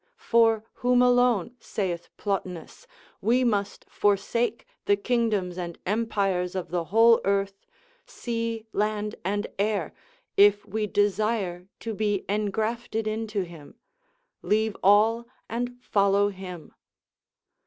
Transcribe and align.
For 0.17 0.63
whom 0.81 1.03
alone, 1.03 1.55
saith 1.59 2.09
Plotinus, 2.17 2.87
we 3.21 3.43
must 3.43 3.85
forsake 3.87 4.65
the 4.85 4.95
kingdoms 4.97 5.59
and 5.59 5.77
empires 5.85 6.55
of 6.55 6.69
the 6.69 6.85
whole 6.85 7.21
earth, 7.23 7.67
sea, 8.07 8.65
land, 8.73 9.15
and 9.23 9.45
air, 9.59 9.93
if 10.35 10.65
we 10.65 10.87
desire 10.87 11.67
to 11.81 11.93
be 11.93 12.25
engrafted 12.27 13.05
into 13.05 13.41
him, 13.43 13.75
leave 14.41 14.75
all 14.81 15.27
and 15.47 15.77
follow 15.83 16.29
him. 16.29 16.73